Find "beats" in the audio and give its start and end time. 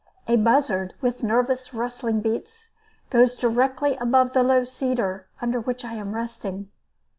2.21-2.71